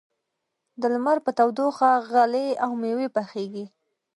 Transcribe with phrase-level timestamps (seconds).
[0.81, 3.65] د لمر په تودوخه غلې او مېوې پخېږي.